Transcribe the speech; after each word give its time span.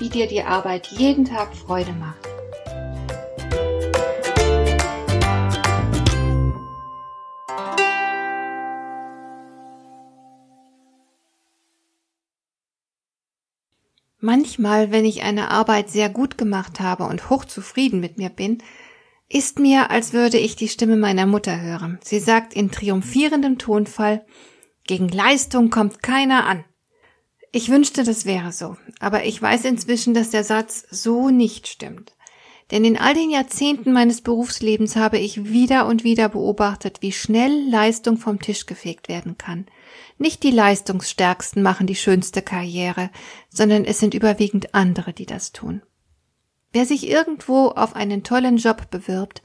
wie 0.00 0.08
dir 0.08 0.26
die 0.26 0.42
Arbeit 0.42 0.88
jeden 0.88 1.24
Tag 1.24 1.54
Freude 1.54 1.92
macht. 1.92 2.26
Manchmal, 14.22 14.92
wenn 14.92 15.06
ich 15.06 15.22
eine 15.22 15.50
Arbeit 15.50 15.88
sehr 15.88 16.10
gut 16.10 16.36
gemacht 16.36 16.78
habe 16.78 17.04
und 17.04 17.30
hochzufrieden 17.30 18.00
mit 18.00 18.18
mir 18.18 18.28
bin, 18.28 18.58
ist 19.30 19.58
mir, 19.58 19.90
als 19.90 20.12
würde 20.12 20.36
ich 20.38 20.56
die 20.56 20.68
Stimme 20.68 20.96
meiner 20.96 21.24
Mutter 21.24 21.60
hören. 21.60 21.98
Sie 22.02 22.18
sagt 22.18 22.52
in 22.52 22.70
triumphierendem 22.70 23.58
Tonfall, 23.58 24.24
gegen 24.86 25.08
Leistung 25.08 25.70
kommt 25.70 26.02
keiner 26.02 26.46
an. 26.46 26.64
Ich 27.52 27.68
wünschte, 27.68 28.04
das 28.04 28.26
wäre 28.26 28.52
so, 28.52 28.76
aber 29.00 29.24
ich 29.24 29.40
weiß 29.40 29.64
inzwischen, 29.64 30.14
dass 30.14 30.30
der 30.30 30.44
Satz 30.44 30.86
so 30.90 31.30
nicht 31.30 31.66
stimmt. 31.66 32.12
Denn 32.70 32.84
in 32.84 32.96
all 32.96 33.14
den 33.14 33.30
Jahrzehnten 33.30 33.92
meines 33.92 34.20
Berufslebens 34.20 34.94
habe 34.94 35.18
ich 35.18 35.50
wieder 35.50 35.86
und 35.86 36.04
wieder 36.04 36.28
beobachtet, 36.28 36.98
wie 37.00 37.10
schnell 37.10 37.68
Leistung 37.68 38.16
vom 38.16 38.40
Tisch 38.40 38.66
gefegt 38.66 39.08
werden 39.08 39.36
kann. 39.36 39.66
Nicht 40.18 40.44
die 40.44 40.52
Leistungsstärksten 40.52 41.62
machen 41.62 41.88
die 41.88 41.96
schönste 41.96 42.42
Karriere, 42.42 43.10
sondern 43.48 43.84
es 43.84 43.98
sind 43.98 44.14
überwiegend 44.14 44.72
andere, 44.72 45.12
die 45.12 45.26
das 45.26 45.50
tun. 45.50 45.82
Wer 46.72 46.86
sich 46.86 47.08
irgendwo 47.08 47.68
auf 47.68 47.96
einen 47.96 48.22
tollen 48.22 48.58
Job 48.58 48.90
bewirbt, 48.90 49.42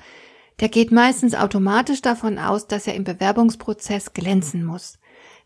der 0.60 0.70
geht 0.70 0.92
meistens 0.92 1.34
automatisch 1.34 2.02
davon 2.02 2.38
aus, 2.38 2.68
dass 2.68 2.86
er 2.86 2.94
im 2.94 3.04
Bewerbungsprozess 3.04 4.14
glänzen 4.14 4.64
muss. 4.64 5.00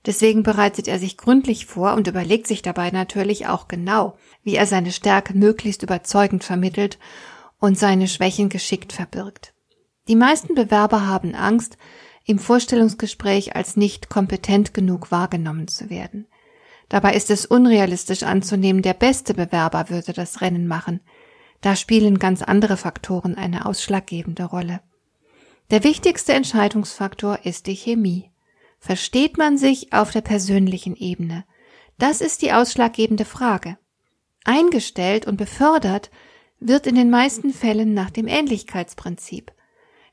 Deswegen 0.05 0.43
bereitet 0.43 0.87
er 0.87 0.97
sich 0.97 1.17
gründlich 1.17 1.65
vor 1.65 1.93
und 1.93 2.07
überlegt 2.07 2.47
sich 2.47 2.61
dabei 2.61 2.89
natürlich 2.91 3.47
auch 3.47 3.67
genau, 3.67 4.17
wie 4.43 4.55
er 4.55 4.65
seine 4.65 4.91
Stärke 4.91 5.33
möglichst 5.33 5.83
überzeugend 5.83 6.43
vermittelt 6.43 6.97
und 7.59 7.77
seine 7.77 8.07
Schwächen 8.07 8.49
geschickt 8.49 8.93
verbirgt. 8.93 9.53
Die 10.07 10.15
meisten 10.15 10.55
Bewerber 10.55 11.05
haben 11.05 11.35
Angst, 11.35 11.77
im 12.25 12.39
Vorstellungsgespräch 12.39 13.55
als 13.55 13.75
nicht 13.75 14.09
kompetent 14.09 14.73
genug 14.73 15.11
wahrgenommen 15.11 15.67
zu 15.67 15.89
werden. 15.89 16.27
Dabei 16.87 17.13
ist 17.13 17.29
es 17.29 17.45
unrealistisch 17.45 18.23
anzunehmen, 18.23 18.81
der 18.81 18.93
beste 18.93 19.33
Bewerber 19.33 19.89
würde 19.89 20.13
das 20.13 20.41
Rennen 20.41 20.67
machen. 20.67 21.01
Da 21.61 21.75
spielen 21.75 22.19
ganz 22.19 22.41
andere 22.41 22.77
Faktoren 22.77 23.35
eine 23.35 23.65
ausschlaggebende 23.65 24.45
Rolle. 24.45 24.81
Der 25.71 25.83
wichtigste 25.83 26.33
Entscheidungsfaktor 26.33 27.39
ist 27.43 27.67
die 27.67 27.75
Chemie 27.75 28.28
versteht 28.79 29.37
man 29.37 29.57
sich 29.57 29.93
auf 29.93 30.11
der 30.11 30.21
persönlichen 30.21 30.95
Ebene? 30.95 31.45
Das 31.97 32.21
ist 32.21 32.41
die 32.41 32.53
ausschlaggebende 32.53 33.25
Frage. 33.25 33.77
Eingestellt 34.45 35.27
und 35.27 35.37
befördert 35.37 36.09
wird 36.59 36.87
in 36.87 36.95
den 36.95 37.09
meisten 37.09 37.53
Fällen 37.53 37.93
nach 37.93 38.09
dem 38.09 38.27
Ähnlichkeitsprinzip. 38.27 39.51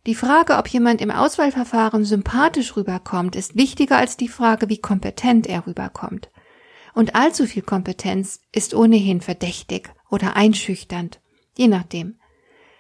Die 0.07 0.15
Frage, 0.15 0.57
ob 0.57 0.69
jemand 0.69 1.01
im 1.01 1.11
Auswahlverfahren 1.11 2.05
sympathisch 2.05 2.77
rüberkommt, 2.77 3.35
ist 3.35 3.57
wichtiger 3.57 3.97
als 3.97 4.17
die 4.17 4.29
Frage, 4.29 4.69
wie 4.69 4.79
kompetent 4.79 5.49
er 5.49 5.67
rüberkommt. 5.67 6.31
Und 6.95 7.17
allzu 7.17 7.47
viel 7.47 7.63
Kompetenz 7.63 8.41
ist 8.53 8.73
ohnehin 8.73 9.21
verdächtig 9.21 9.93
oder 10.09 10.37
einschüchternd, 10.37 11.21
je 11.57 11.67
nachdem. 11.67 12.19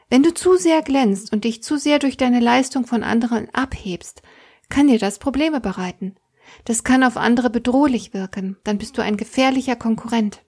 Wenn 0.08 0.22
du 0.22 0.32
zu 0.32 0.56
sehr 0.56 0.82
glänzt 0.82 1.32
und 1.32 1.44
dich 1.44 1.64
zu 1.64 1.78
sehr 1.78 1.98
durch 1.98 2.16
deine 2.16 2.38
Leistung 2.38 2.86
von 2.86 3.02
anderen 3.02 3.52
abhebst, 3.52 4.22
kann 4.68 4.88
dir 4.88 4.98
das 4.98 5.18
Probleme 5.18 5.60
bereiten. 5.60 6.16
Das 6.64 6.84
kann 6.84 7.02
auf 7.02 7.16
andere 7.16 7.50
bedrohlich 7.50 8.14
wirken, 8.14 8.56
dann 8.64 8.78
bist 8.78 8.98
du 8.98 9.02
ein 9.02 9.16
gefährlicher 9.16 9.76
Konkurrent. 9.76 10.42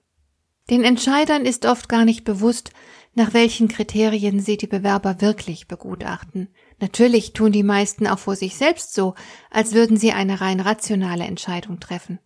Den 0.69 0.83
Entscheidern 0.83 1.45
ist 1.45 1.65
oft 1.65 1.89
gar 1.89 2.05
nicht 2.05 2.23
bewusst, 2.23 2.71
nach 3.15 3.33
welchen 3.33 3.67
Kriterien 3.67 4.39
sie 4.39 4.55
die 4.55 4.67
Bewerber 4.67 5.19
wirklich 5.19 5.67
begutachten. 5.67 6.49
Natürlich 6.79 7.33
tun 7.33 7.51
die 7.51 7.63
meisten 7.63 8.07
auch 8.07 8.19
vor 8.19 8.35
sich 8.35 8.55
selbst 8.55 8.93
so, 8.93 9.15
als 9.49 9.73
würden 9.73 9.97
sie 9.97 10.13
eine 10.13 10.41
rein 10.41 10.59
rationale 10.59 11.23
Entscheidung 11.25 11.79
treffen. 11.79 12.19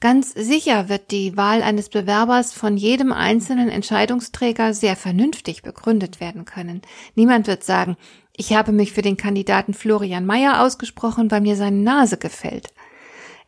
Ganz 0.00 0.32
sicher 0.32 0.88
wird 0.88 1.10
die 1.10 1.36
Wahl 1.36 1.60
eines 1.60 1.88
Bewerbers 1.88 2.52
von 2.52 2.76
jedem 2.76 3.12
einzelnen 3.12 3.68
Entscheidungsträger 3.68 4.72
sehr 4.72 4.94
vernünftig 4.94 5.62
begründet 5.62 6.20
werden 6.20 6.44
können. 6.44 6.82
Niemand 7.16 7.48
wird 7.48 7.64
sagen, 7.64 7.96
ich 8.38 8.54
habe 8.54 8.70
mich 8.70 8.92
für 8.92 9.02
den 9.02 9.16
Kandidaten 9.16 9.74
Florian 9.74 10.24
Mayer 10.24 10.62
ausgesprochen, 10.62 11.28
weil 11.30 11.40
mir 11.40 11.56
seine 11.56 11.78
Nase 11.78 12.18
gefällt. 12.18 12.72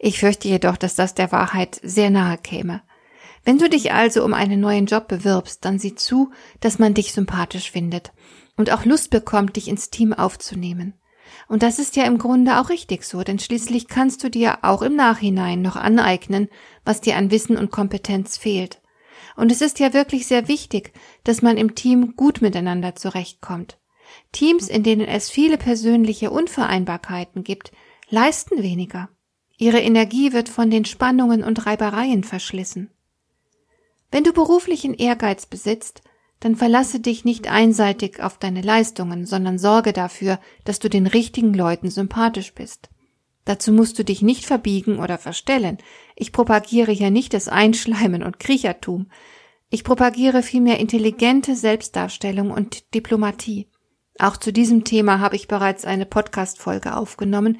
Ich 0.00 0.18
fürchte 0.18 0.48
jedoch, 0.48 0.76
dass 0.76 0.96
das 0.96 1.14
der 1.14 1.30
Wahrheit 1.30 1.80
sehr 1.84 2.10
nahe 2.10 2.36
käme. 2.36 2.82
Wenn 3.44 3.58
du 3.58 3.68
dich 3.68 3.92
also 3.92 4.24
um 4.24 4.34
einen 4.34 4.58
neuen 4.58 4.86
Job 4.86 5.06
bewirbst, 5.06 5.64
dann 5.64 5.78
sieh 5.78 5.94
zu, 5.94 6.32
dass 6.58 6.80
man 6.80 6.92
dich 6.92 7.12
sympathisch 7.12 7.70
findet 7.70 8.12
und 8.56 8.72
auch 8.72 8.84
Lust 8.84 9.10
bekommt, 9.10 9.54
dich 9.54 9.68
ins 9.68 9.90
Team 9.90 10.12
aufzunehmen. 10.12 10.94
Und 11.46 11.62
das 11.62 11.78
ist 11.78 11.94
ja 11.94 12.02
im 12.04 12.18
Grunde 12.18 12.60
auch 12.60 12.68
richtig 12.68 13.04
so, 13.04 13.22
denn 13.22 13.38
schließlich 13.38 13.86
kannst 13.86 14.24
du 14.24 14.28
dir 14.28 14.58
auch 14.62 14.82
im 14.82 14.96
Nachhinein 14.96 15.62
noch 15.62 15.76
aneignen, 15.76 16.48
was 16.84 17.00
dir 17.00 17.16
an 17.16 17.30
Wissen 17.30 17.56
und 17.56 17.70
Kompetenz 17.70 18.36
fehlt. 18.36 18.82
Und 19.36 19.52
es 19.52 19.60
ist 19.60 19.78
ja 19.78 19.92
wirklich 19.92 20.26
sehr 20.26 20.48
wichtig, 20.48 20.92
dass 21.22 21.42
man 21.42 21.56
im 21.56 21.76
Team 21.76 22.16
gut 22.16 22.42
miteinander 22.42 22.96
zurechtkommt. 22.96 23.79
Teams, 24.32 24.68
in 24.68 24.82
denen 24.82 25.06
es 25.06 25.30
viele 25.30 25.58
persönliche 25.58 26.30
Unvereinbarkeiten 26.30 27.44
gibt, 27.44 27.72
leisten 28.08 28.62
weniger. 28.62 29.08
Ihre 29.58 29.80
Energie 29.80 30.32
wird 30.32 30.48
von 30.48 30.70
den 30.70 30.84
Spannungen 30.84 31.44
und 31.44 31.66
Reibereien 31.66 32.24
verschlissen. 32.24 32.90
Wenn 34.10 34.24
du 34.24 34.32
beruflichen 34.32 34.94
Ehrgeiz 34.94 35.46
besitzt, 35.46 36.02
dann 36.40 36.56
verlasse 36.56 37.00
dich 37.00 37.24
nicht 37.24 37.48
einseitig 37.48 38.20
auf 38.22 38.38
deine 38.38 38.62
Leistungen, 38.62 39.26
sondern 39.26 39.58
sorge 39.58 39.92
dafür, 39.92 40.40
dass 40.64 40.78
du 40.78 40.88
den 40.88 41.06
richtigen 41.06 41.52
Leuten 41.52 41.90
sympathisch 41.90 42.54
bist. 42.54 42.88
Dazu 43.44 43.72
musst 43.72 43.98
du 43.98 44.04
dich 44.04 44.22
nicht 44.22 44.46
verbiegen 44.46 44.98
oder 44.98 45.18
verstellen. 45.18 45.78
Ich 46.16 46.32
propagiere 46.32 46.92
hier 46.92 47.10
nicht 47.10 47.34
das 47.34 47.48
Einschleimen 47.48 48.22
und 48.22 48.38
Kriechertum. 48.38 49.10
Ich 49.68 49.84
propagiere 49.84 50.42
vielmehr 50.42 50.80
intelligente 50.80 51.54
Selbstdarstellung 51.54 52.50
und 52.50 52.94
Diplomatie. 52.94 53.68
Auch 54.20 54.36
zu 54.36 54.52
diesem 54.52 54.84
Thema 54.84 55.18
habe 55.18 55.34
ich 55.34 55.48
bereits 55.48 55.86
eine 55.86 56.04
Podcast-Folge 56.04 56.94
aufgenommen. 56.94 57.58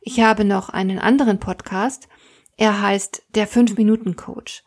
Ich 0.00 0.20
habe 0.20 0.44
noch 0.44 0.68
einen 0.68 0.98
anderen 0.98 1.38
Podcast. 1.38 2.08
Er 2.56 2.82
heißt 2.82 3.22
Der 3.36 3.48
5-Minuten-Coach. 3.48 4.64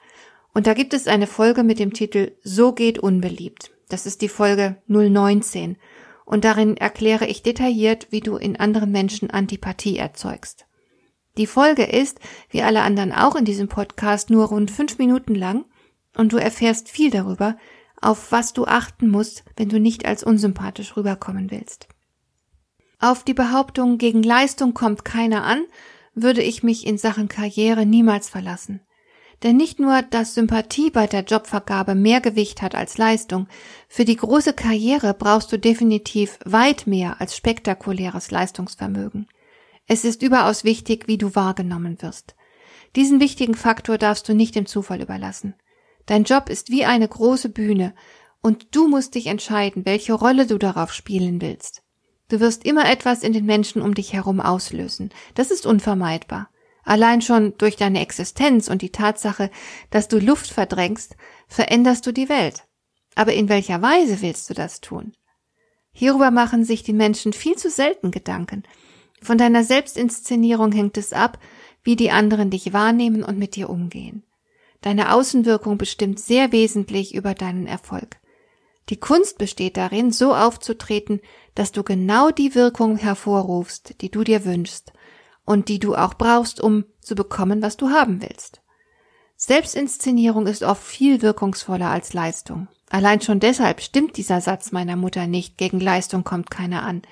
Und 0.54 0.68
da 0.68 0.74
gibt 0.74 0.94
es 0.94 1.06
eine 1.06 1.28
Folge 1.28 1.64
mit 1.64 1.80
dem 1.80 1.92
Titel 1.92 2.32
So 2.44 2.72
geht 2.72 2.98
unbeliebt. 2.98 3.72
Das 3.90 4.06
ist 4.06 4.22
die 4.22 4.30
Folge 4.30 4.78
019. 4.88 5.76
Und 6.24 6.46
darin 6.46 6.78
erkläre 6.78 7.28
ich 7.28 7.44
detailliert, 7.44 8.08
wie 8.10 8.22
du 8.22 8.38
in 8.38 8.56
anderen 8.56 8.92
Menschen 8.92 9.30
Antipathie 9.30 9.98
erzeugst. 9.98 10.66
Die 11.38 11.48
Folge 11.48 11.84
ist, 11.84 12.22
wie 12.52 12.62
alle 12.62 12.84
anderen 12.84 13.12
auch 13.12 13.36
in 13.36 13.44
diesem 13.44 13.68
Podcast, 13.68 14.30
nur 14.30 14.46
rund 14.48 14.72
fünf 14.72 14.98
Minuten 14.98 15.36
lang 15.36 15.66
und 16.16 16.32
du 16.32 16.38
erfährst 16.38 16.88
viel 16.88 17.10
darüber, 17.10 17.58
auf 18.06 18.32
was 18.32 18.54
du 18.54 18.66
achten 18.66 19.10
musst, 19.10 19.44
wenn 19.56 19.70
du 19.70 19.80
nicht 19.80 20.06
als 20.06 20.24
unsympathisch 20.24 20.96
rüberkommen 20.98 21.52
willst. 21.52 21.88
Auf 23.00 23.24
die 23.24 23.34
Behauptung, 23.34 23.98
gegen 23.98 24.24
Leistung 24.24 24.74
kommt 24.74 25.04
keiner 25.04 25.44
an, 25.44 25.66
würde 26.16 26.42
ich 26.42 26.64
mich 26.64 26.86
in 26.86 26.98
Sachen 26.98 27.28
Karriere 27.28 27.86
niemals 27.86 28.30
verlassen. 28.30 28.82
Denn 29.42 29.58
nicht 29.58 29.80
nur, 29.80 30.04
dass 30.04 30.36
Sympathie 30.36 30.90
bei 30.90 31.06
der 31.06 31.24
Jobvergabe 31.24 31.96
mehr 31.96 32.22
Gewicht 32.22 32.62
hat 32.62 32.76
als 32.76 32.98
Leistung, 32.98 33.48
für 33.90 34.06
die 34.06 34.16
große 34.16 34.54
Karriere 34.54 35.14
brauchst 35.14 35.52
du 35.52 35.60
definitiv 35.60 36.40
weit 36.46 36.88
mehr 36.88 37.20
als 37.20 37.36
spektakuläres 37.36 38.32
Leistungsvermögen. 38.32 39.28
Es 39.86 40.06
ist 40.06 40.22
überaus 40.22 40.64
wichtig, 40.64 41.08
wie 41.08 41.18
du 41.18 41.36
wahrgenommen 41.36 42.02
wirst. 42.02 42.36
Diesen 42.96 43.20
wichtigen 43.20 43.56
Faktor 43.56 43.98
darfst 43.98 44.30
du 44.30 44.34
nicht 44.34 44.56
dem 44.56 44.66
Zufall 44.66 45.02
überlassen. 45.02 45.56
Dein 46.06 46.24
Job 46.24 46.50
ist 46.50 46.70
wie 46.70 46.86
eine 46.86 47.08
große 47.08 47.50
Bühne 47.50 47.94
und 48.42 48.76
du 48.76 48.88
musst 48.88 49.16
dich 49.16 49.28
entscheiden, 49.28 49.86
welche 49.86 50.14
Rolle 50.14 50.46
du 50.46 50.58
darauf 50.58 50.94
spielen 50.94 51.42
willst. 51.42 51.82
Du 52.30 52.40
wirst 52.40 52.66
immer 52.66 52.90
etwas 52.90 53.24
in 53.24 53.34
den 53.34 53.46
Menschen 53.46 53.82
um 53.82 53.94
dich 53.94 54.14
herum 54.14 54.40
auslösen. 54.40 55.12
Das 55.36 55.52
ist 55.52 55.66
unvermeidbar. 55.66 56.50
Allein 56.84 57.22
schon 57.22 57.54
durch 57.58 57.78
deine 57.78 58.02
Existenz 58.02 58.68
und 58.68 58.82
die 58.82 58.92
Tatsache, 58.92 59.50
dass 59.90 60.10
du 60.10 60.20
Luft 60.20 60.50
verdrängst, 60.50 61.16
veränderst 61.48 62.06
du 62.06 62.12
die 62.12 62.30
Welt. 62.30 62.64
Aber 63.16 63.34
in 63.34 63.48
welcher 63.48 63.82
Weise 63.82 64.22
willst 64.22 64.50
du 64.50 64.54
das 64.54 64.82
tun? 64.82 65.14
Hierüber 65.94 66.32
machen 66.32 66.66
sich 66.66 66.84
die 66.84 66.94
Menschen 66.94 67.32
viel 67.32 67.56
zu 67.56 67.70
selten 67.70 68.12
Gedanken. 68.12 68.64
Von 69.22 69.38
deiner 69.38 69.64
Selbstinszenierung 69.64 70.72
hängt 70.72 70.98
es 70.98 71.14
ab, 71.14 71.40
wie 71.84 71.96
die 71.96 72.12
anderen 72.12 72.50
dich 72.50 72.74
wahrnehmen 72.74 73.24
und 73.24 73.38
mit 73.38 73.56
dir 73.56 73.70
umgehen. 73.70 74.24
Deine 74.84 75.14
Außenwirkung 75.14 75.78
bestimmt 75.78 76.20
sehr 76.20 76.52
wesentlich 76.52 77.16
über 77.16 77.34
deinen 77.34 77.68
Erfolg. 77.68 78.18
Die 78.90 79.00
Kunst 79.00 79.38
besteht 79.38 79.78
darin, 79.78 80.12
so 80.12 80.36
aufzutreten, 80.36 81.22
dass 81.56 81.72
du 81.72 81.84
genau 81.84 82.32
die 82.32 82.54
Wirkung 82.54 82.98
hervorrufst, 82.98 84.02
die 84.02 84.12
du 84.12 84.26
dir 84.26 84.44
wünschst 84.44 84.92
und 85.46 85.70
die 85.70 85.80
du 85.80 85.96
auch 85.96 86.16
brauchst, 86.16 86.60
um 86.60 86.84
zu 87.00 87.16
bekommen, 87.16 87.62
was 87.62 87.78
du 87.78 87.92
haben 87.92 88.22
willst. 88.22 88.62
Selbstinszenierung 89.38 90.48
ist 90.48 90.64
oft 90.64 90.84
viel 90.84 91.22
wirkungsvoller 91.22 91.90
als 91.90 92.12
Leistung. 92.12 92.68
Allein 92.90 93.22
schon 93.22 93.40
deshalb 93.40 93.80
stimmt 93.80 94.18
dieser 94.18 94.42
Satz 94.42 94.74
meiner 94.74 94.98
Mutter 94.98 95.28
nicht, 95.28 95.58
gegen 95.58 95.80
Leistung 95.80 96.26
kommt 96.26 96.52
keiner 96.52 96.84
an. 96.84 97.04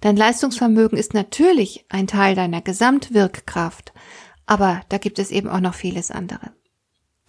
Dein 0.00 0.16
Leistungsvermögen 0.16 0.98
ist 0.98 1.14
natürlich 1.14 1.84
ein 1.88 2.08
Teil 2.08 2.34
deiner 2.34 2.62
Gesamtwirkkraft, 2.62 3.92
aber 4.44 4.80
da 4.88 4.98
gibt 4.98 5.20
es 5.20 5.30
eben 5.30 5.48
auch 5.48 5.60
noch 5.60 5.74
vieles 5.74 6.10
andere. 6.10 6.50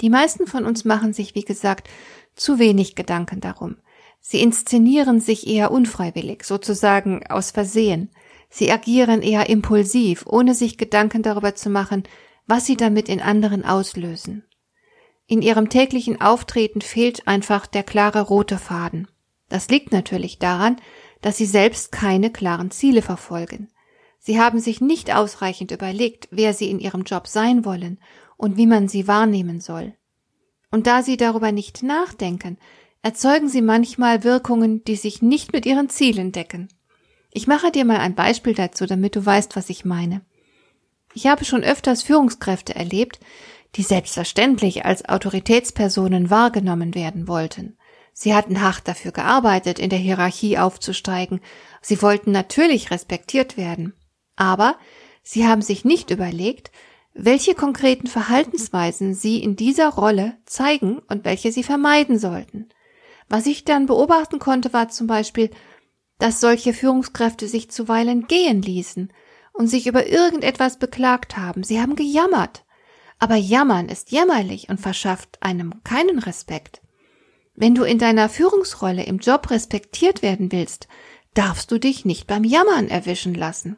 Die 0.01 0.10
meisten 0.10 0.48
von 0.48 0.66
uns 0.66 0.86
machen 0.86 1.13
sich, 1.13 1.36
wie 1.36 1.44
gesagt, 1.44 1.90
zu 2.36 2.60
wenig 2.60 2.95
Gedanken 2.95 3.42
darum. 3.42 3.78
Sie 4.19 4.42
inszenieren 4.42 5.19
sich 5.19 5.48
eher 5.48 5.72
unfreiwillig, 5.72 6.44
sozusagen 6.44 7.28
aus 7.28 7.51
Versehen. 7.51 8.10
Sie 8.50 8.72
agieren 8.72 9.22
eher 9.22 9.50
impulsiv, 9.50 10.25
ohne 10.25 10.56
sich 10.56 10.78
Gedanken 10.78 11.24
darüber 11.24 11.56
zu 11.56 11.69
machen, 11.69 12.04
was 12.48 12.66
sie 12.66 12.78
damit 12.78 13.10
in 13.10 13.22
anderen 13.22 13.66
auslösen. 13.66 14.45
In 15.28 15.42
ihrem 15.42 15.69
täglichen 15.69 16.22
Auftreten 16.22 16.81
fehlt 16.81 17.28
einfach 17.28 17.66
der 17.66 17.84
klare 17.84 18.22
rote 18.22 18.57
Faden. 18.57 19.07
Das 19.50 19.69
liegt 19.69 19.92
natürlich 19.92 20.40
daran, 20.40 20.78
dass 21.22 21.38
sie 21.38 21.45
selbst 21.45 21.92
keine 21.92 22.31
klaren 22.31 22.72
Ziele 22.72 23.01
verfolgen. 23.01 23.69
Sie 24.19 24.40
haben 24.40 24.60
sich 24.60 24.80
nicht 24.80 25.13
ausreichend 25.13 25.72
überlegt, 25.72 26.28
wer 26.31 26.54
sie 26.54 26.69
in 26.69 26.80
ihrem 26.80 27.04
Job 27.04 27.28
sein 27.28 27.66
wollen 27.66 28.00
und 28.44 28.57
wie 28.57 28.68
man 28.68 28.90
sie 28.90 29.07
wahrnehmen 29.07 29.62
soll. 29.62 29.94
Und 30.69 30.86
da 30.86 31.01
sie 31.01 31.16
darüber 31.16 31.54
nicht 31.54 31.81
nachdenken, 31.81 32.57
erzeugen 33.01 33.48
sie 33.48 33.62
manchmal 33.62 34.24
Wirkungen, 34.24 34.84
die 34.84 34.98
sich 34.98 35.22
nicht 35.22 35.54
mit 35.54 35.66
ihren 35.66 35.90
Zielen 35.90 36.34
decken. 36.34 36.68
Ich 37.31 37.48
mache 37.48 37.72
dir 37.72 37.86
mal 37.86 37.98
ein 37.98 38.16
Beispiel 38.16 38.54
dazu, 38.54 38.86
damit 38.86 39.16
du 39.16 39.25
weißt, 39.25 39.56
was 39.56 39.69
ich 39.69 39.86
meine. 39.86 40.22
Ich 41.13 41.28
habe 41.28 41.45
schon 41.45 41.63
öfters 41.63 42.04
Führungskräfte 42.04 42.75
erlebt, 42.75 43.19
die 43.75 43.84
selbstverständlich 43.84 44.86
als 44.86 45.07
Autoritätspersonen 45.07 46.30
wahrgenommen 46.30 46.95
werden 46.95 47.30
wollten. 47.30 47.78
Sie 48.12 48.36
hatten 48.36 48.62
hart 48.62 48.88
dafür 48.88 49.12
gearbeitet, 49.12 49.80
in 49.80 49.90
der 49.90 50.00
Hierarchie 50.00 50.57
aufzusteigen. 50.57 51.40
Sie 51.81 52.01
wollten 52.01 52.31
natürlich 52.31 52.92
respektiert 52.92 53.57
werden. 53.57 53.94
Aber 54.36 54.75
sie 55.24 55.48
haben 55.48 55.62
sich 55.62 55.86
nicht 55.86 56.12
überlegt, 56.12 56.72
welche 57.13 57.54
konkreten 57.54 58.07
Verhaltensweisen 58.07 59.13
sie 59.13 59.42
in 59.44 59.56
dieser 59.56 59.89
Rolle 59.89 60.38
zeigen 60.45 61.00
und 61.07 61.25
welche 61.25 61.51
sie 61.51 61.63
vermeiden 61.63 62.18
sollten. 62.18 62.69
Was 63.30 63.45
ich 63.45 63.65
dann 63.65 63.86
beobachten 63.86 64.39
konnte, 64.39 64.74
war 64.74 64.89
zum 64.89 65.07
Beispiel, 65.07 65.50
dass 66.19 66.42
solche 66.42 66.74
Führungskräfte 66.74 67.48
sich 67.48 67.69
zuweilen 67.69 68.27
gehen 68.27 68.62
ließen 68.62 69.12
und 69.54 69.68
sich 69.68 69.88
über 69.88 70.07
irgendetwas 70.07 70.80
beklagt 70.80 71.38
haben. 71.38 71.63
Sie 71.63 71.80
haben 71.80 71.95
gejammert. 71.95 72.65
Aber 73.19 73.36
Jammern 73.36 73.89
ist 73.89 74.12
jämmerlich 74.12 74.69
und 74.69 74.81
verschafft 74.81 75.38
einem 75.42 75.83
keinen 75.83 76.19
Respekt. 76.19 76.81
Wenn 77.56 77.75
du 77.75 77.83
in 77.83 78.00
deiner 78.00 78.30
Führungsrolle 78.30 79.04
im 79.04 79.19
Job 79.19 79.51
respektiert 79.51 80.21
werden 80.24 80.51
willst, 80.51 80.88
darfst 81.36 81.71
du 81.71 81.80
dich 81.80 82.04
nicht 82.04 82.27
beim 82.27 82.44
Jammern 82.44 82.89
erwischen 82.89 83.36
lassen. 83.36 83.77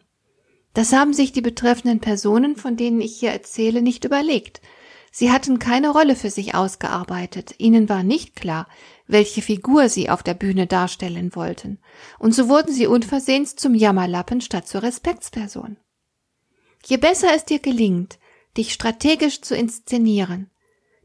Das 0.75 0.92
haben 0.92 1.13
sich 1.13 1.31
die 1.31 1.42
betreffenden 1.42 2.01
Personen, 2.01 2.57
von 2.57 2.75
denen 2.75 3.00
ich 3.00 3.18
hier 3.18 3.31
erzähle, 3.31 3.81
nicht 3.81 4.04
überlegt. 4.04 4.62
Sie 5.10 5.31
hatten 5.31 5.57
keine 5.57 5.89
Rolle 5.92 6.18
für 6.18 6.30
sich 6.30 6.54
ausgearbeitet, 6.54 7.56
ihnen 7.57 7.88
war 7.88 8.04
nicht 8.04 8.36
klar, 8.36 8.68
welche 9.07 9.42
Figur 9.42 9.88
sie 9.88 10.10
auf 10.10 10.22
der 10.22 10.33
Bühne 10.33 10.68
darstellen 10.68 11.33
wollten, 11.33 11.80
und 12.19 12.36
so 12.36 12.50
wurden 12.50 12.74
sie 12.74 12.88
unversehens 12.88 13.56
zum 13.56 13.74
Jammerlappen 13.74 14.42
statt 14.42 14.68
zur 14.68 14.83
Respektsperson. 14.83 15.77
Je 16.83 16.98
besser 16.98 17.30
es 17.33 17.45
dir 17.45 17.60
gelingt, 17.60 18.19
dich 18.57 18.74
strategisch 18.74 19.42
zu 19.42 19.56
inszenieren, 19.56 20.51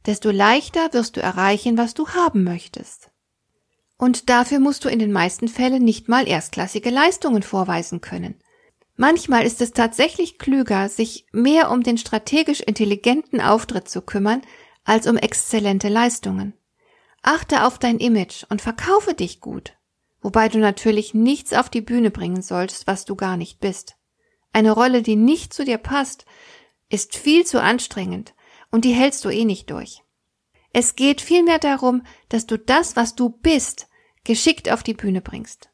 desto 0.04 0.32
leichter 0.32 0.92
wirst 0.92 1.16
du 1.16 1.20
erreichen, 1.20 1.78
was 1.78 1.94
du 1.94 2.08
haben 2.08 2.42
möchtest. 2.42 3.12
Und 3.96 4.30
dafür 4.30 4.58
musst 4.58 4.84
du 4.84 4.88
in 4.88 4.98
den 4.98 5.12
meisten 5.12 5.46
Fällen 5.46 5.84
nicht 5.84 6.08
mal 6.08 6.26
erstklassige 6.26 6.90
Leistungen 6.90 7.44
vorweisen 7.44 8.00
können. 8.00 8.34
Manchmal 9.00 9.46
ist 9.46 9.62
es 9.62 9.72
tatsächlich 9.72 10.36
klüger, 10.36 10.90
sich 10.90 11.24
mehr 11.32 11.70
um 11.70 11.82
den 11.82 11.96
strategisch 11.96 12.60
intelligenten 12.60 13.40
Auftritt 13.40 13.88
zu 13.88 14.02
kümmern, 14.02 14.42
als 14.84 15.06
um 15.06 15.16
exzellente 15.16 15.88
Leistungen. 15.88 16.52
Achte 17.22 17.64
auf 17.64 17.78
dein 17.78 17.96
Image 17.96 18.44
und 18.50 18.60
verkaufe 18.60 19.14
dich 19.14 19.40
gut, 19.40 19.72
wobei 20.20 20.50
du 20.50 20.58
natürlich 20.58 21.14
nichts 21.14 21.54
auf 21.54 21.70
die 21.70 21.80
Bühne 21.80 22.10
bringen 22.10 22.42
sollst, 22.42 22.86
was 22.86 23.06
du 23.06 23.16
gar 23.16 23.38
nicht 23.38 23.58
bist. 23.58 23.96
Eine 24.52 24.72
Rolle, 24.72 25.00
die 25.00 25.16
nicht 25.16 25.54
zu 25.54 25.64
dir 25.64 25.78
passt, 25.78 26.26
ist 26.90 27.16
viel 27.16 27.46
zu 27.46 27.62
anstrengend 27.62 28.34
und 28.70 28.84
die 28.84 28.92
hältst 28.92 29.24
du 29.24 29.30
eh 29.30 29.46
nicht 29.46 29.70
durch. 29.70 30.02
Es 30.74 30.94
geht 30.94 31.22
vielmehr 31.22 31.58
darum, 31.58 32.02
dass 32.28 32.44
du 32.44 32.58
das, 32.58 32.96
was 32.96 33.14
du 33.14 33.30
bist, 33.30 33.88
geschickt 34.24 34.70
auf 34.70 34.82
die 34.82 34.92
Bühne 34.92 35.22
bringst. 35.22 35.69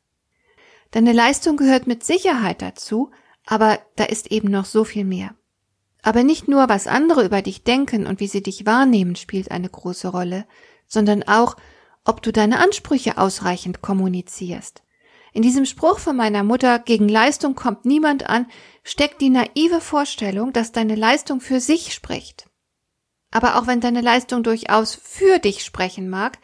Deine 0.91 1.13
Leistung 1.13 1.57
gehört 1.57 1.87
mit 1.87 2.05
Sicherheit 2.05 2.63
dazu, 2.63 3.11
aber 3.45 3.79
da 3.97 4.05
ist 4.05 4.31
eben 4.31 4.51
noch 4.51 4.65
so 4.65 4.85
viel 4.85 5.05
mehr. 5.05 5.35
Aber 6.03 6.23
nicht 6.23 6.47
nur, 6.47 6.69
was 6.69 6.87
andere 6.87 7.25
über 7.25 7.43
dich 7.43 7.65
denken 7.65 8.07
und 8.07 8.21
wie 8.21 8.29
sie 8.29 8.43
dich 8.43 8.67
wahrnehmen, 8.67 9.17
spielt 9.17 9.51
eine 9.51 9.69
große 9.69 10.09
Rolle, 10.09 10.47
sondern 10.87 11.25
auch, 11.25 11.57
ob 12.05 12.23
du 12.23 12.33
deine 12.33 12.61
Ansprüche 12.61 13.19
ausreichend 13.19 13.83
kommunizierst. 13.83 14.83
In 15.33 15.43
diesem 15.43 15.67
Spruch 15.67 15.99
von 15.99 16.17
meiner 16.17 16.45
Mutter, 16.45 16.79
gegen 16.79 17.09
Leistung 17.09 17.57
kommt 17.57 17.85
niemand 17.85 18.29
an, 18.29 18.47
steckt 18.85 19.21
die 19.21 19.29
naive 19.29 19.81
Vorstellung, 19.81 20.53
dass 20.53 20.73
deine 20.73 20.95
Leistung 20.95 21.41
für 21.41 21.61
sich 21.61 21.93
spricht. 21.93 22.49
Aber 23.31 23.57
auch 23.57 23.67
wenn 23.67 23.81
deine 23.81 24.01
Leistung 24.01 24.43
durchaus 24.43 24.95
für 24.95 25.39
dich 25.39 25.65
sprechen 25.65 26.09
mag, 26.09 26.39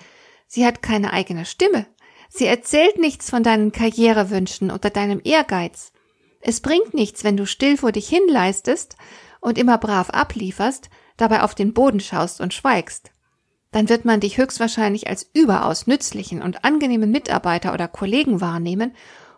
sie 0.47 0.67
hat 0.67 0.83
keine 0.83 1.13
eigene 1.13 1.47
Stimme. 1.47 1.87
Sie 2.35 2.47
erzählt 2.47 2.99
nichts 2.99 3.29
von 3.29 3.43
deinen 3.43 3.73
Karrierewünschen 3.73 4.71
oder 4.71 4.89
deinem 4.89 5.21
Ehrgeiz. 5.23 5.93
Es 6.41 6.63
bringt 6.63 6.95
nichts, 6.95 7.25
wenn 7.25 7.37
du 7.37 7.45
still 7.45 7.77
vor 7.77 7.93
dich 7.93 8.09
hinleistest 8.09 8.97
und 9.43 9.59
immer 9.59 9.77
brav 9.77 10.09
ablieferst, 10.09 10.89
dabei 11.19 11.43
auf 11.43 11.55
den 11.55 11.75
Boden 11.75 12.01
schaust 12.01 12.41
und 12.41 12.55
schweigst. 12.55 13.11
Dann 13.71 13.91
wird 13.91 14.07
man 14.07 14.21
dich 14.21 14.39
höchstwahrscheinlich 14.39 15.09
als 15.09 15.29
überaus 15.35 15.87
nützlichen 15.87 16.41
und 16.41 16.65
angenehmen 16.65 17.11
Mitarbeiter 17.11 17.75
oder 17.75 17.87
Kollegen 17.87 18.41
wahrnehmen 18.41 18.97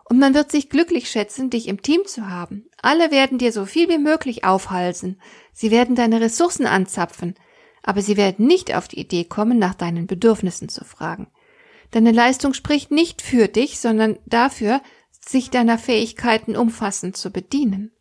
und 0.09 0.21
man 0.21 0.33
wird 0.35 0.53
sich 0.53 0.71
glücklich 0.71 1.11
schätzen, 1.11 1.51
dich 1.51 1.67
im 1.67 1.83
Team 1.83 2.03
zu 2.07 2.29
haben. 2.29 2.69
Alle 2.81 3.11
werden 3.11 3.39
dir 3.39 3.51
so 3.51 3.67
viel 3.67 3.89
wie 3.89 3.99
möglich 3.99 4.45
aufhalsen. 4.45 5.21
Sie 5.53 5.73
werden 5.73 5.97
deine 5.97 6.21
Ressourcen 6.21 6.67
anzapfen, 6.67 7.35
aber 7.83 8.03
sie 8.03 8.17
werden 8.17 8.47
nicht 8.47 8.73
auf 8.73 8.87
die 8.87 9.01
Idee 9.01 9.25
kommen, 9.25 9.59
nach 9.59 9.75
deinen 9.75 10.07
Bedürfnissen 10.07 10.69
zu 10.69 10.85
fragen. 10.85 11.27
Deine 11.91 12.13
Leistung 12.13 12.55
spricht 12.55 12.91
nicht 12.91 13.23
für 13.23 13.49
dich, 13.49 13.79
sondern 13.79 14.19
dafür, 14.27 14.83
sich 15.21 15.51
deiner 15.51 15.79
Fähigkeiten 15.79 16.57
umfassend 16.57 17.17
zu 17.17 17.31
bedienen. 17.31 17.93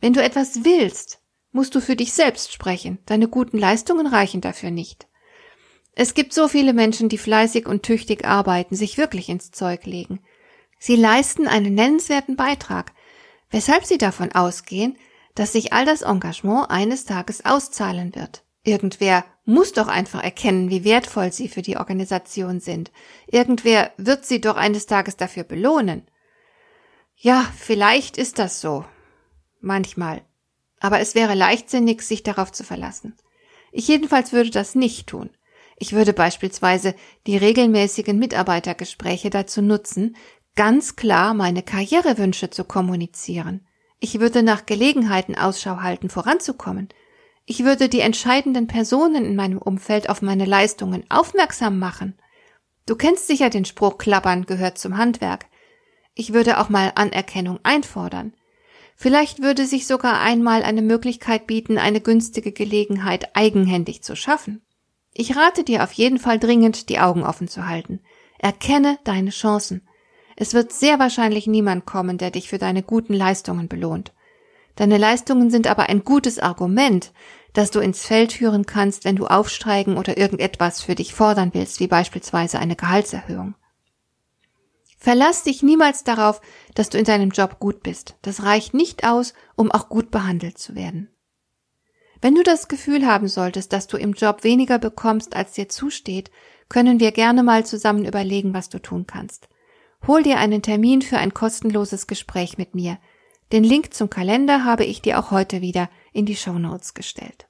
Wenn 0.00 0.12
du 0.12 0.22
etwas 0.22 0.64
willst, 0.64 1.20
musst 1.52 1.74
du 1.74 1.80
für 1.80 1.96
dich 1.96 2.12
selbst 2.12 2.52
sprechen. 2.52 2.98
Deine 3.06 3.28
guten 3.28 3.58
Leistungen 3.58 4.06
reichen 4.06 4.40
dafür 4.40 4.70
nicht. 4.70 5.06
Es 5.94 6.14
gibt 6.14 6.32
so 6.32 6.48
viele 6.48 6.72
Menschen, 6.72 7.08
die 7.08 7.18
fleißig 7.18 7.66
und 7.66 7.82
tüchtig 7.82 8.24
arbeiten, 8.24 8.74
sich 8.74 8.96
wirklich 8.96 9.28
ins 9.28 9.50
Zeug 9.50 9.84
legen. 9.84 10.20
Sie 10.78 10.96
leisten 10.96 11.46
einen 11.46 11.74
nennenswerten 11.74 12.34
Beitrag, 12.34 12.92
weshalb 13.50 13.84
sie 13.84 13.98
davon 13.98 14.32
ausgehen, 14.32 14.96
dass 15.34 15.52
sich 15.52 15.72
all 15.72 15.84
das 15.84 16.02
Engagement 16.02 16.70
eines 16.70 17.04
Tages 17.04 17.44
auszahlen 17.44 18.14
wird. 18.14 18.42
Irgendwer 18.64 19.24
muss 19.44 19.72
doch 19.72 19.88
einfach 19.88 20.22
erkennen, 20.22 20.70
wie 20.70 20.84
wertvoll 20.84 21.32
sie 21.32 21.48
für 21.48 21.62
die 21.62 21.76
Organisation 21.76 22.60
sind. 22.60 22.92
Irgendwer 23.26 23.92
wird 23.96 24.24
sie 24.24 24.40
doch 24.40 24.56
eines 24.56 24.86
Tages 24.86 25.16
dafür 25.16 25.42
belohnen. 25.42 26.06
Ja, 27.16 27.46
vielleicht 27.56 28.18
ist 28.18 28.38
das 28.38 28.60
so. 28.60 28.84
Manchmal. 29.60 30.22
Aber 30.80 31.00
es 31.00 31.14
wäre 31.14 31.34
leichtsinnig, 31.34 32.02
sich 32.02 32.22
darauf 32.22 32.52
zu 32.52 32.64
verlassen. 32.64 33.16
Ich 33.72 33.88
jedenfalls 33.88 34.32
würde 34.32 34.50
das 34.50 34.74
nicht 34.74 35.08
tun. 35.08 35.30
Ich 35.76 35.92
würde 35.92 36.12
beispielsweise 36.12 36.94
die 37.26 37.36
regelmäßigen 37.36 38.18
Mitarbeitergespräche 38.18 39.30
dazu 39.30 39.62
nutzen, 39.62 40.16
ganz 40.54 40.96
klar 40.96 41.34
meine 41.34 41.62
Karrierewünsche 41.62 42.50
zu 42.50 42.64
kommunizieren. 42.64 43.66
Ich 43.98 44.20
würde 44.20 44.42
nach 44.42 44.66
Gelegenheiten 44.66 45.36
Ausschau 45.36 45.78
halten, 45.78 46.10
voranzukommen. 46.10 46.88
Ich 47.44 47.64
würde 47.64 47.88
die 47.88 48.00
entscheidenden 48.00 48.66
Personen 48.66 49.24
in 49.24 49.36
meinem 49.36 49.58
Umfeld 49.58 50.08
auf 50.08 50.22
meine 50.22 50.44
Leistungen 50.44 51.04
aufmerksam 51.10 51.78
machen. 51.78 52.14
Du 52.86 52.96
kennst 52.96 53.26
sicher 53.26 53.50
den 53.50 53.64
Spruch 53.64 53.98
Klappern 53.98 54.46
gehört 54.46 54.78
zum 54.78 54.96
Handwerk. 54.96 55.46
Ich 56.14 56.32
würde 56.32 56.60
auch 56.60 56.68
mal 56.68 56.92
Anerkennung 56.94 57.58
einfordern. 57.62 58.34
Vielleicht 58.96 59.42
würde 59.42 59.66
sich 59.66 59.86
sogar 59.86 60.20
einmal 60.20 60.62
eine 60.62 60.82
Möglichkeit 60.82 61.46
bieten, 61.46 61.78
eine 61.78 62.00
günstige 62.00 62.52
Gelegenheit 62.52 63.34
eigenhändig 63.34 64.02
zu 64.02 64.14
schaffen. 64.14 64.62
Ich 65.14 65.36
rate 65.36 65.64
dir 65.64 65.82
auf 65.82 65.92
jeden 65.92 66.18
Fall 66.18 66.38
dringend, 66.38 66.88
die 66.88 67.00
Augen 67.00 67.24
offen 67.24 67.48
zu 67.48 67.66
halten. 67.66 68.00
Erkenne 68.38 68.98
deine 69.04 69.30
Chancen. 69.30 69.86
Es 70.36 70.54
wird 70.54 70.72
sehr 70.72 70.98
wahrscheinlich 70.98 71.46
niemand 71.46 71.84
kommen, 71.84 72.18
der 72.18 72.30
dich 72.30 72.48
für 72.48 72.58
deine 72.58 72.82
guten 72.82 73.14
Leistungen 73.14 73.68
belohnt. 73.68 74.12
Deine 74.76 74.98
Leistungen 74.98 75.50
sind 75.50 75.66
aber 75.66 75.88
ein 75.88 76.04
gutes 76.04 76.38
Argument, 76.38 77.12
das 77.52 77.70
du 77.70 77.80
ins 77.80 78.04
Feld 78.04 78.32
führen 78.32 78.64
kannst, 78.64 79.04
wenn 79.04 79.16
du 79.16 79.26
aufsteigen 79.26 79.98
oder 79.98 80.16
irgendetwas 80.16 80.80
für 80.80 80.94
dich 80.94 81.14
fordern 81.14 81.50
willst, 81.52 81.80
wie 81.80 81.86
beispielsweise 81.86 82.58
eine 82.58 82.76
Gehaltserhöhung. 82.76 83.54
Verlass 84.96 85.42
dich 85.42 85.62
niemals 85.62 86.04
darauf, 86.04 86.40
dass 86.74 86.88
du 86.88 86.96
in 86.96 87.04
deinem 87.04 87.30
Job 87.30 87.58
gut 87.58 87.82
bist. 87.82 88.14
Das 88.22 88.44
reicht 88.44 88.72
nicht 88.72 89.04
aus, 89.04 89.34
um 89.56 89.72
auch 89.72 89.88
gut 89.88 90.10
behandelt 90.12 90.58
zu 90.58 90.76
werden. 90.76 91.10
Wenn 92.20 92.36
du 92.36 92.44
das 92.44 92.68
Gefühl 92.68 93.04
haben 93.04 93.26
solltest, 93.26 93.72
dass 93.72 93.88
du 93.88 93.96
im 93.96 94.12
Job 94.12 94.44
weniger 94.44 94.78
bekommst, 94.78 95.34
als 95.34 95.54
dir 95.54 95.68
zusteht, 95.68 96.30
können 96.68 97.00
wir 97.00 97.10
gerne 97.10 97.42
mal 97.42 97.66
zusammen 97.66 98.04
überlegen, 98.04 98.54
was 98.54 98.68
du 98.68 98.80
tun 98.80 99.08
kannst. 99.08 99.48
Hol 100.06 100.22
dir 100.22 100.38
einen 100.38 100.62
Termin 100.62 101.02
für 101.02 101.18
ein 101.18 101.34
kostenloses 101.34 102.06
Gespräch 102.06 102.56
mit 102.56 102.76
mir. 102.76 102.98
Den 103.52 103.62
Link 103.64 103.92
zum 103.92 104.08
Kalender 104.08 104.64
habe 104.64 104.84
ich 104.84 105.02
dir 105.02 105.18
auch 105.18 105.30
heute 105.30 105.60
wieder 105.60 105.90
in 106.14 106.24
die 106.24 106.36
Show 106.36 106.58
Notes 106.58 106.94
gestellt. 106.94 107.48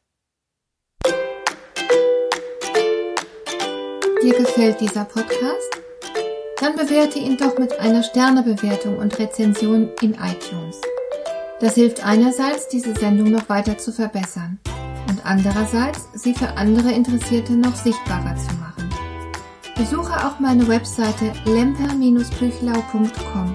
Dir 4.20 4.34
gefällt 4.34 4.80
dieser 4.80 5.04
Podcast? 5.04 5.70
Dann 6.58 6.74
bewerte 6.74 7.20
ihn 7.20 7.36
doch 7.36 7.56
mit 7.56 7.78
einer 7.78 8.02
Sternebewertung 8.02 8.98
und 8.98 9.16
Rezension 9.18 9.90
in 10.00 10.14
iTunes. 10.14 10.80
Das 11.60 11.76
hilft 11.76 12.04
einerseits, 12.04 12.66
diese 12.68 12.96
Sendung 12.96 13.30
noch 13.30 13.48
weiter 13.48 13.78
zu 13.78 13.92
verbessern 13.92 14.58
und 15.08 15.24
andererseits, 15.24 16.08
sie 16.14 16.34
für 16.34 16.48
andere 16.56 16.90
Interessierte 16.90 17.52
noch 17.52 17.76
sichtbarer 17.76 18.34
zu 18.36 18.52
machen. 18.56 18.90
Besuche 19.76 20.26
auch 20.26 20.40
meine 20.40 20.66
Webseite 20.66 21.32
lemper-büchlau.com. 21.44 23.54